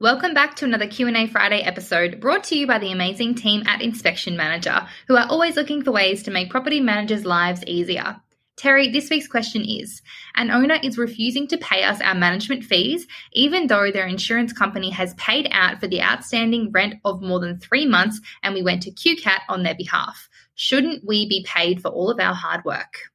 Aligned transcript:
Welcome 0.00 0.32
back 0.32 0.54
to 0.56 0.64
another 0.64 0.86
Q&A 0.86 1.26
Friday 1.26 1.60
episode 1.62 2.20
brought 2.20 2.44
to 2.44 2.56
you 2.56 2.68
by 2.68 2.78
the 2.78 2.92
amazing 2.92 3.34
team 3.34 3.64
at 3.66 3.82
Inspection 3.82 4.36
Manager, 4.36 4.86
who 5.08 5.16
are 5.16 5.26
always 5.28 5.56
looking 5.56 5.82
for 5.82 5.90
ways 5.90 6.22
to 6.22 6.30
make 6.30 6.50
property 6.50 6.78
managers' 6.78 7.24
lives 7.24 7.64
easier. 7.66 8.14
Terry, 8.56 8.90
this 8.90 9.10
week's 9.10 9.26
question 9.26 9.64
is 9.64 10.00
An 10.36 10.52
owner 10.52 10.78
is 10.84 10.98
refusing 10.98 11.48
to 11.48 11.58
pay 11.58 11.82
us 11.82 12.00
our 12.00 12.14
management 12.14 12.62
fees, 12.62 13.08
even 13.32 13.66
though 13.66 13.90
their 13.90 14.06
insurance 14.06 14.52
company 14.52 14.90
has 14.90 15.14
paid 15.14 15.48
out 15.50 15.80
for 15.80 15.88
the 15.88 16.00
outstanding 16.00 16.70
rent 16.70 16.94
of 17.04 17.20
more 17.20 17.40
than 17.40 17.58
three 17.58 17.84
months 17.84 18.20
and 18.44 18.54
we 18.54 18.62
went 18.62 18.84
to 18.84 18.92
QCAT 18.92 19.40
on 19.48 19.64
their 19.64 19.74
behalf. 19.74 20.28
Shouldn't 20.54 21.04
we 21.04 21.28
be 21.28 21.44
paid 21.44 21.82
for 21.82 21.88
all 21.88 22.08
of 22.08 22.20
our 22.20 22.34
hard 22.34 22.64
work? 22.64 23.10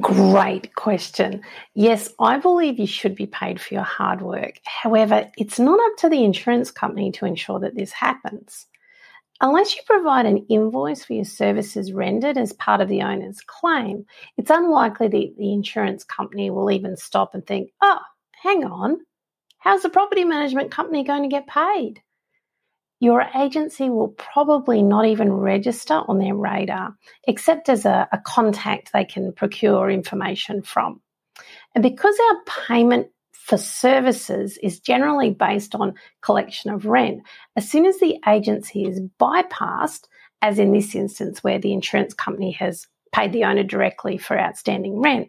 Great 0.00 0.74
question. 0.74 1.42
Yes, 1.74 2.12
I 2.18 2.38
believe 2.38 2.78
you 2.78 2.86
should 2.86 3.14
be 3.14 3.26
paid 3.26 3.60
for 3.60 3.74
your 3.74 3.84
hard 3.84 4.22
work. 4.22 4.58
However, 4.64 5.30
it's 5.38 5.60
not 5.60 5.78
up 5.78 5.96
to 5.98 6.08
the 6.08 6.24
insurance 6.24 6.70
company 6.70 7.12
to 7.12 7.26
ensure 7.26 7.60
that 7.60 7.76
this 7.76 7.92
happens. 7.92 8.66
Unless 9.40 9.76
you 9.76 9.82
provide 9.86 10.26
an 10.26 10.46
invoice 10.48 11.04
for 11.04 11.12
your 11.12 11.24
services 11.24 11.92
rendered 11.92 12.38
as 12.38 12.52
part 12.52 12.80
of 12.80 12.88
the 12.88 13.02
owner's 13.02 13.40
claim, 13.40 14.06
it's 14.36 14.50
unlikely 14.50 15.08
that 15.08 15.34
the 15.36 15.52
insurance 15.52 16.02
company 16.04 16.50
will 16.50 16.70
even 16.70 16.96
stop 16.96 17.34
and 17.34 17.46
think, 17.46 17.70
oh, 17.80 18.00
hang 18.42 18.64
on, 18.64 18.98
how's 19.58 19.82
the 19.82 19.90
property 19.90 20.24
management 20.24 20.70
company 20.70 21.04
going 21.04 21.22
to 21.22 21.28
get 21.28 21.46
paid? 21.46 22.00
Your 23.04 23.26
agency 23.36 23.90
will 23.90 24.08
probably 24.08 24.82
not 24.82 25.04
even 25.04 25.30
register 25.30 26.00
on 26.08 26.18
their 26.18 26.34
radar, 26.34 26.96
except 27.28 27.68
as 27.68 27.84
a, 27.84 28.08
a 28.12 28.18
contact 28.18 28.92
they 28.92 29.04
can 29.04 29.30
procure 29.32 29.90
information 29.90 30.62
from. 30.62 31.02
And 31.74 31.82
because 31.82 32.16
our 32.30 32.36
payment 32.66 33.08
for 33.32 33.58
services 33.58 34.58
is 34.62 34.80
generally 34.80 35.30
based 35.30 35.74
on 35.74 35.94
collection 36.22 36.70
of 36.70 36.86
rent, 36.86 37.22
as 37.56 37.68
soon 37.68 37.84
as 37.84 37.98
the 38.00 38.18
agency 38.26 38.84
is 38.84 39.02
bypassed, 39.20 40.06
as 40.40 40.58
in 40.58 40.72
this 40.72 40.94
instance 40.94 41.44
where 41.44 41.58
the 41.58 41.74
insurance 41.74 42.14
company 42.14 42.52
has 42.52 42.86
paid 43.14 43.32
the 43.32 43.44
owner 43.44 43.64
directly 43.64 44.16
for 44.16 44.38
outstanding 44.38 45.00
rent, 45.00 45.28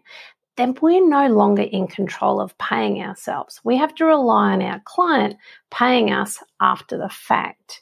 then 0.58 0.76
we're 0.82 1.08
no 1.08 1.28
longer 1.28 1.64
in 1.64 1.88
control 1.88 2.40
of 2.40 2.58
paying 2.58 3.02
ourselves. 3.02 3.60
We 3.64 3.78
have 3.78 3.94
to 3.96 4.06
rely 4.06 4.54
on 4.54 4.62
our 4.62 4.82
client 4.86 5.38
paying 5.70 6.12
us 6.12 6.42
after 6.62 6.98
the 6.98 7.10
fact. 7.10 7.82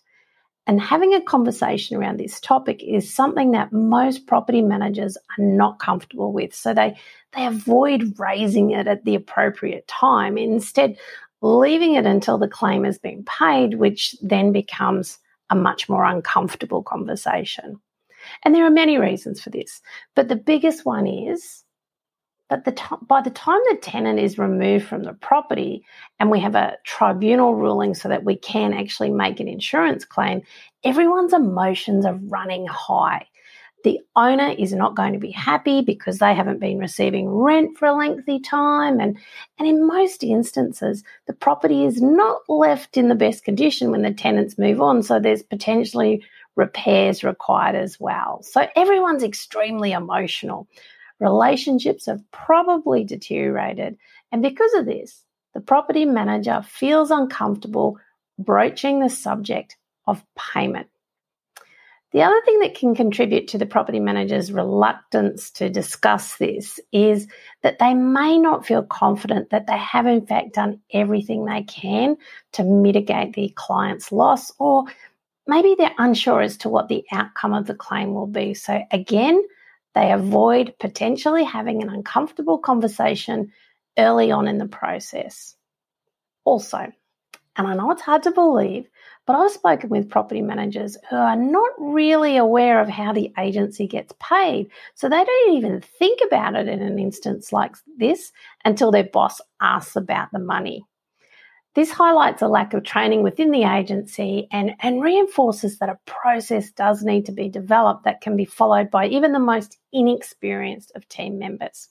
And 0.65 0.79
having 0.79 1.13
a 1.13 1.21
conversation 1.21 1.97
around 1.97 2.19
this 2.19 2.39
topic 2.39 2.81
is 2.81 3.13
something 3.13 3.51
that 3.51 3.73
most 3.73 4.27
property 4.27 4.61
managers 4.61 5.17
are 5.17 5.43
not 5.43 5.79
comfortable 5.79 6.31
with. 6.31 6.55
So 6.55 6.73
they, 6.73 6.97
they 7.33 7.45
avoid 7.45 8.17
raising 8.17 8.71
it 8.71 8.87
at 8.87 9.03
the 9.03 9.15
appropriate 9.15 9.87
time, 9.87 10.37
instead, 10.37 10.97
leaving 11.41 11.95
it 11.95 12.05
until 12.05 12.37
the 12.37 12.47
claim 12.47 12.85
has 12.85 12.97
been 12.97 13.25
paid, 13.25 13.75
which 13.75 14.15
then 14.21 14.53
becomes 14.53 15.19
a 15.49 15.55
much 15.55 15.89
more 15.89 16.05
uncomfortable 16.05 16.81
conversation. 16.81 17.81
And 18.43 18.55
there 18.55 18.65
are 18.65 18.71
many 18.71 18.97
reasons 18.97 19.41
for 19.41 19.49
this, 19.49 19.81
but 20.15 20.29
the 20.29 20.37
biggest 20.37 20.85
one 20.85 21.05
is 21.05 21.63
but 22.53 22.65
the 22.65 22.71
t- 22.71 23.05
by 23.07 23.19
the 23.19 23.31
time 23.31 23.59
the 23.67 23.77
tenant 23.77 24.19
is 24.19 24.37
removed 24.37 24.85
from 24.85 25.01
the 25.01 25.13
property 25.13 25.83
and 26.19 26.29
we 26.29 26.39
have 26.39 26.53
a 26.53 26.77
tribunal 26.83 27.55
ruling 27.55 27.95
so 27.95 28.07
that 28.07 28.25
we 28.25 28.35
can 28.35 28.73
actually 28.75 29.09
make 29.09 29.39
an 29.39 29.47
insurance 29.47 30.05
claim, 30.05 30.43
everyone's 30.83 31.33
emotions 31.33 32.05
are 32.05 32.19
running 32.27 32.67
high. 32.67 33.25
The 33.83 33.99
owner 34.15 34.53
is 34.55 34.71
not 34.71 34.95
going 34.95 35.13
to 35.13 35.19
be 35.19 35.31
happy 35.31 35.81
because 35.81 36.19
they 36.19 36.35
haven't 36.35 36.59
been 36.59 36.77
receiving 36.77 37.27
rent 37.27 37.75
for 37.75 37.87
a 37.87 37.95
lengthy 37.95 38.39
time. 38.39 38.99
And, 38.99 39.17
and 39.57 39.67
in 39.67 39.87
most 39.87 40.23
instances, 40.23 41.03
the 41.25 41.33
property 41.33 41.85
is 41.85 42.03
not 42.03 42.41
left 42.47 42.97
in 42.97 43.07
the 43.07 43.15
best 43.15 43.43
condition 43.43 43.89
when 43.89 44.03
the 44.03 44.13
tenants 44.13 44.59
move 44.59 44.79
on. 44.79 45.01
So 45.01 45.19
there's 45.19 45.41
potentially 45.41 46.23
repairs 46.55 47.23
required 47.23 47.75
as 47.75 47.99
well. 47.99 48.43
So 48.43 48.67
everyone's 48.75 49.23
extremely 49.23 49.91
emotional. 49.91 50.67
Relationships 51.23 52.07
have 52.07 52.21
probably 52.31 53.05
deteriorated. 53.05 53.97
And 54.33 54.41
because 54.41 54.73
of 54.73 54.85
this, 54.85 55.23
the 55.53 55.61
property 55.61 56.03
manager 56.03 56.61
feels 56.67 57.11
uncomfortable 57.11 57.97
broaching 58.37 58.99
the 58.99 59.09
subject 59.09 59.77
of 60.05 60.21
payment. 60.35 60.87
The 62.11 62.23
other 62.23 62.41
thing 62.43 62.59
that 62.59 62.75
can 62.75 62.93
contribute 62.93 63.47
to 63.49 63.57
the 63.57 63.65
property 63.65 64.01
manager's 64.01 64.51
reluctance 64.51 65.49
to 65.51 65.69
discuss 65.69 66.35
this 66.35 66.79
is 66.91 67.27
that 67.61 67.79
they 67.79 67.93
may 67.93 68.37
not 68.37 68.65
feel 68.67 68.83
confident 68.83 69.49
that 69.51 69.65
they 69.65 69.77
have, 69.77 70.05
in 70.05 70.25
fact, 70.25 70.55
done 70.55 70.81
everything 70.91 71.45
they 71.45 71.63
can 71.63 72.17
to 72.51 72.63
mitigate 72.63 73.33
the 73.33 73.53
client's 73.55 74.11
loss, 74.11 74.51
or 74.59 74.83
maybe 75.47 75.73
they're 75.77 75.95
unsure 75.97 76.41
as 76.41 76.57
to 76.57 76.69
what 76.69 76.89
the 76.89 77.05
outcome 77.13 77.53
of 77.53 77.65
the 77.65 77.73
claim 77.73 78.13
will 78.13 78.27
be. 78.27 78.53
So, 78.53 78.83
again, 78.91 79.41
they 79.95 80.11
avoid 80.11 80.73
potentially 80.79 81.43
having 81.43 81.81
an 81.81 81.89
uncomfortable 81.89 82.57
conversation 82.57 83.51
early 83.97 84.31
on 84.31 84.47
in 84.47 84.57
the 84.57 84.67
process. 84.67 85.55
Also, 86.45 86.91
and 87.55 87.67
I 87.67 87.75
know 87.75 87.91
it's 87.91 88.01
hard 88.01 88.23
to 88.23 88.31
believe, 88.31 88.87
but 89.27 89.35
I've 89.35 89.51
spoken 89.51 89.89
with 89.89 90.09
property 90.09 90.41
managers 90.41 90.97
who 91.09 91.15
are 91.15 91.35
not 91.35 91.71
really 91.77 92.37
aware 92.37 92.81
of 92.81 92.89
how 92.89 93.13
the 93.13 93.31
agency 93.37 93.87
gets 93.87 94.13
paid. 94.19 94.71
So 94.95 95.07
they 95.07 95.23
don't 95.23 95.53
even 95.53 95.81
think 95.81 96.19
about 96.25 96.55
it 96.55 96.67
in 96.67 96.81
an 96.81 96.97
instance 96.97 97.53
like 97.53 97.75
this 97.97 98.31
until 98.65 98.91
their 98.91 99.03
boss 99.03 99.39
asks 99.61 99.95
about 99.95 100.29
the 100.31 100.39
money. 100.39 100.83
This 101.75 101.89
highlights 101.89 102.43
a 102.43 102.47
lack 102.47 102.75
of 102.75 102.83
training 102.83 103.23
within 103.23 103.49
the 103.49 103.63
agency 103.63 104.47
and, 104.51 104.75
and 104.79 105.01
reinforces 105.01 105.79
that 105.79 105.89
a 105.89 105.99
process 106.05 106.71
does 106.71 107.03
need 107.03 107.25
to 107.25 107.31
be 107.31 107.49
developed 107.49 108.03
that 108.03 108.21
can 108.21 108.37
be 108.37 108.45
followed 108.45 108.91
by 108.91 109.07
even 109.07 109.31
the 109.31 109.39
most 109.39 109.79
inexperienced 109.91 110.91
of 110.95 111.09
team 111.09 111.39
members. 111.39 111.89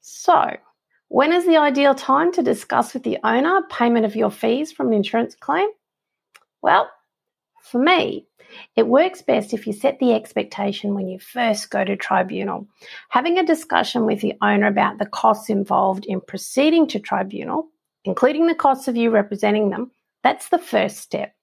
So, 0.00 0.56
when 1.08 1.32
is 1.32 1.46
the 1.46 1.56
ideal 1.56 1.96
time 1.96 2.30
to 2.32 2.42
discuss 2.42 2.94
with 2.94 3.02
the 3.02 3.18
owner 3.24 3.62
payment 3.68 4.06
of 4.06 4.14
your 4.14 4.30
fees 4.30 4.70
from 4.70 4.88
an 4.88 4.94
insurance 4.94 5.34
claim? 5.34 5.68
Well, 6.62 6.88
for 7.62 7.78
me, 7.78 8.26
it 8.76 8.86
works 8.86 9.22
best 9.22 9.52
if 9.52 9.66
you 9.66 9.72
set 9.72 9.98
the 9.98 10.12
expectation 10.12 10.94
when 10.94 11.08
you 11.08 11.18
first 11.18 11.70
go 11.70 11.84
to 11.84 11.96
tribunal. 11.96 12.68
Having 13.08 13.38
a 13.38 13.46
discussion 13.46 14.06
with 14.06 14.20
the 14.20 14.34
owner 14.40 14.68
about 14.68 14.98
the 14.98 15.06
costs 15.06 15.50
involved 15.50 16.06
in 16.06 16.20
proceeding 16.20 16.86
to 16.88 17.00
tribunal 17.00 17.68
including 18.06 18.46
the 18.46 18.54
costs 18.54 18.88
of 18.88 18.96
you 18.96 19.10
representing 19.10 19.70
them, 19.70 19.90
that's 20.22 20.48
the 20.48 20.58
first 20.58 20.98
step. 20.98 21.34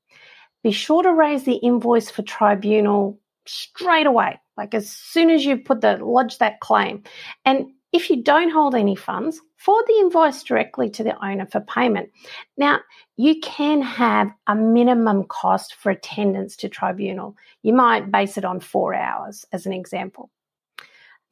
Be 0.64 0.72
sure 0.72 1.04
to 1.04 1.14
raise 1.14 1.44
the 1.44 1.56
invoice 1.58 2.10
for 2.10 2.22
tribunal 2.24 3.20
straight 3.46 4.08
away, 4.08 4.40
like 4.58 4.74
as 4.74 4.90
soon 4.90 5.30
as 5.30 5.46
you 5.46 5.58
put 5.58 5.82
the 5.82 5.98
lodge 5.98 6.38
that 6.38 6.62
claim. 6.62 7.04
And 7.46 7.68
if 7.92 8.10
you 8.10 8.24
don't 8.24 8.50
hold 8.50 8.74
any 8.74 8.96
funds, 8.96 9.40
forward 9.58 9.86
the 9.88 10.00
invoice 10.00 10.42
directly 10.42 10.90
to 10.90 11.04
the 11.04 11.24
owner 11.24 11.46
for 11.46 11.60
payment. 11.60 12.10
Now, 12.58 12.80
you 13.18 13.40
can 13.42 13.82
have 13.82 14.32
a 14.48 14.56
minimum 14.56 15.26
cost 15.26 15.76
for 15.76 15.92
attendance 15.92 16.56
to 16.58 16.70
tribunal. 16.70 17.36
You 17.62 17.74
might 17.74 18.12
base 18.12 18.38
it 18.38 18.46
on 18.46 18.60
four 18.60 18.96
hours, 18.96 19.46
as 19.52 19.66
an 19.66 19.74
example. 19.74 20.32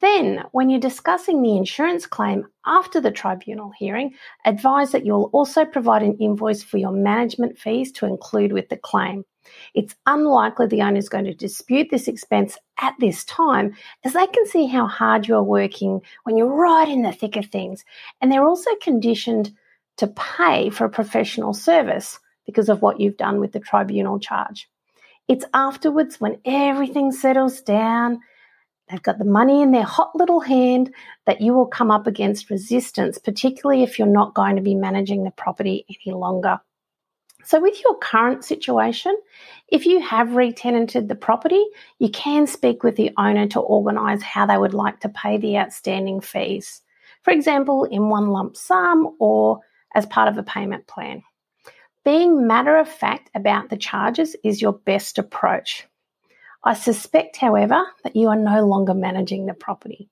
Then, 0.02 0.42
when 0.50 0.68
you're 0.68 0.80
discussing 0.80 1.40
the 1.40 1.56
insurance 1.56 2.06
claim 2.06 2.48
after 2.66 3.00
the 3.00 3.12
tribunal 3.12 3.70
hearing, 3.70 4.14
advise 4.44 4.90
that 4.90 5.06
you'll 5.06 5.30
also 5.32 5.64
provide 5.64 6.02
an 6.02 6.18
invoice 6.18 6.60
for 6.60 6.76
your 6.76 6.90
management 6.90 7.56
fees 7.56 7.92
to 7.92 8.06
include 8.06 8.52
with 8.52 8.68
the 8.68 8.76
claim. 8.76 9.24
It's 9.74 9.94
unlikely 10.06 10.66
the 10.66 10.82
owner 10.82 10.98
is 10.98 11.08
going 11.08 11.26
to 11.26 11.34
dispute 11.34 11.86
this 11.90 12.08
expense 12.08 12.58
at 12.80 12.94
this 12.98 13.24
time, 13.26 13.76
as 14.02 14.14
they 14.14 14.26
can 14.26 14.44
see 14.46 14.66
how 14.66 14.88
hard 14.88 15.28
you're 15.28 15.42
working 15.42 16.00
when 16.24 16.36
you're 16.36 16.52
right 16.52 16.88
in 16.88 17.02
the 17.02 17.12
thick 17.12 17.36
of 17.36 17.46
things. 17.46 17.84
And 18.20 18.30
they're 18.30 18.44
also 18.44 18.74
conditioned 18.82 19.52
to 19.98 20.08
pay 20.08 20.70
for 20.70 20.84
a 20.84 20.90
professional 20.90 21.54
service 21.54 22.18
because 22.44 22.68
of 22.68 22.82
what 22.82 22.98
you've 22.98 23.18
done 23.18 23.38
with 23.38 23.52
the 23.52 23.60
tribunal 23.60 24.18
charge. 24.18 24.68
It's 25.28 25.44
afterwards 25.54 26.20
when 26.20 26.40
everything 26.44 27.12
settles 27.12 27.60
down 27.60 28.20
They've 28.88 29.02
got 29.02 29.18
the 29.18 29.24
money 29.24 29.62
in 29.62 29.70
their 29.70 29.84
hot 29.84 30.14
little 30.14 30.40
hand 30.40 30.92
that 31.26 31.40
you 31.40 31.54
will 31.54 31.66
come 31.66 31.90
up 31.90 32.06
against 32.06 32.50
resistance, 32.50 33.18
particularly 33.18 33.82
if 33.82 33.98
you're 33.98 34.08
not 34.08 34.34
going 34.34 34.56
to 34.56 34.62
be 34.62 34.74
managing 34.74 35.24
the 35.24 35.30
property 35.30 35.86
any 35.88 36.14
longer. 36.14 36.60
So, 37.44 37.60
with 37.60 37.82
your 37.82 37.96
current 37.98 38.44
situation, 38.44 39.16
if 39.68 39.86
you 39.86 40.00
have 40.00 40.36
retenanted 40.36 41.08
the 41.08 41.14
property, 41.14 41.64
you 41.98 42.08
can 42.10 42.46
speak 42.46 42.82
with 42.82 42.96
the 42.96 43.10
owner 43.16 43.48
to 43.48 43.60
organise 43.60 44.22
how 44.22 44.46
they 44.46 44.58
would 44.58 44.74
like 44.74 45.00
to 45.00 45.08
pay 45.08 45.38
the 45.38 45.58
outstanding 45.58 46.20
fees. 46.20 46.82
For 47.22 47.32
example, 47.32 47.84
in 47.84 48.08
one 48.08 48.28
lump 48.28 48.56
sum 48.56 49.16
or 49.18 49.60
as 49.94 50.06
part 50.06 50.28
of 50.28 50.38
a 50.38 50.42
payment 50.42 50.86
plan. 50.86 51.22
Being 52.04 52.46
matter 52.46 52.76
of 52.76 52.88
fact 52.88 53.30
about 53.34 53.68
the 53.68 53.76
charges 53.76 54.36
is 54.42 54.60
your 54.60 54.72
best 54.72 55.18
approach. 55.18 55.86
I 56.64 56.74
suspect, 56.74 57.36
however, 57.36 57.84
that 58.04 58.14
you 58.14 58.28
are 58.28 58.36
no 58.36 58.64
longer 58.64 58.94
managing 58.94 59.46
the 59.46 59.54
property. 59.54 60.08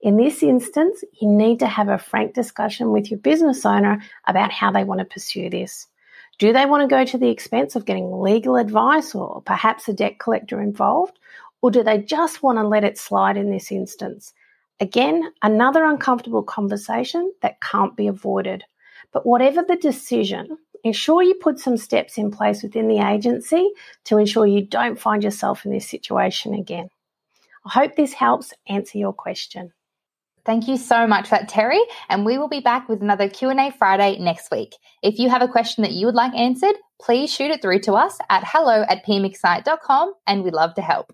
In 0.00 0.16
this 0.16 0.42
instance, 0.42 1.04
you 1.20 1.28
need 1.28 1.58
to 1.58 1.66
have 1.66 1.88
a 1.88 1.98
frank 1.98 2.32
discussion 2.32 2.90
with 2.90 3.10
your 3.10 3.20
business 3.20 3.66
owner 3.66 4.02
about 4.26 4.50
how 4.50 4.72
they 4.72 4.84
want 4.84 5.00
to 5.00 5.04
pursue 5.04 5.50
this. 5.50 5.88
Do 6.38 6.54
they 6.54 6.64
want 6.64 6.82
to 6.82 6.94
go 6.94 7.04
to 7.04 7.18
the 7.18 7.28
expense 7.28 7.76
of 7.76 7.84
getting 7.84 8.18
legal 8.22 8.56
advice 8.56 9.14
or 9.14 9.42
perhaps 9.42 9.88
a 9.88 9.92
debt 9.92 10.18
collector 10.18 10.62
involved? 10.62 11.18
Or 11.60 11.70
do 11.70 11.82
they 11.82 11.98
just 11.98 12.42
want 12.42 12.56
to 12.56 12.66
let 12.66 12.82
it 12.84 12.96
slide 12.96 13.36
in 13.36 13.50
this 13.50 13.70
instance? 13.70 14.32
Again, 14.80 15.30
another 15.42 15.84
uncomfortable 15.84 16.42
conversation 16.42 17.30
that 17.42 17.60
can't 17.60 17.94
be 17.94 18.06
avoided. 18.06 18.64
But 19.12 19.26
whatever 19.26 19.62
the 19.62 19.76
decision, 19.76 20.56
ensure 20.84 21.22
you 21.22 21.34
put 21.34 21.58
some 21.58 21.76
steps 21.76 22.18
in 22.18 22.30
place 22.30 22.62
within 22.62 22.88
the 22.88 22.98
agency 22.98 23.70
to 24.04 24.18
ensure 24.18 24.46
you 24.46 24.64
don't 24.64 25.00
find 25.00 25.22
yourself 25.22 25.64
in 25.64 25.72
this 25.72 25.88
situation 25.88 26.54
again. 26.54 26.88
I 27.64 27.70
hope 27.70 27.96
this 27.96 28.12
helps 28.12 28.52
answer 28.66 28.98
your 28.98 29.12
question. 29.12 29.72
Thank 30.46 30.68
you 30.68 30.78
so 30.78 31.06
much 31.06 31.28
for 31.28 31.36
that, 31.36 31.48
Terry. 31.48 31.80
And 32.08 32.24
we 32.24 32.38
will 32.38 32.48
be 32.48 32.60
back 32.60 32.88
with 32.88 33.02
another 33.02 33.28
Q&A 33.28 33.70
Friday 33.72 34.18
next 34.18 34.50
week. 34.50 34.74
If 35.02 35.18
you 35.18 35.28
have 35.28 35.42
a 35.42 35.48
question 35.48 35.82
that 35.82 35.92
you 35.92 36.06
would 36.06 36.14
like 36.14 36.34
answered, 36.34 36.76
please 37.00 37.32
shoot 37.32 37.50
it 37.50 37.60
through 37.60 37.80
to 37.80 37.92
us 37.92 38.18
at 38.30 38.44
hello 38.46 38.84
at 38.88 39.04
pmxcite.com 39.04 40.14
and 40.26 40.42
we'd 40.42 40.54
love 40.54 40.74
to 40.74 40.82
help. 40.82 41.12